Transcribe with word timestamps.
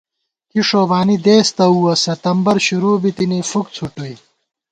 کی 0.49 0.59
ݭوبانی 0.67 1.17
دېس 1.25 1.47
تؤوَہ 1.57 1.93
ستمبر 2.03 2.55
شروع 2.67 2.95
بِتِنی 3.01 3.39
فُک 3.49 3.67
څھُٹُوئی 3.75 4.15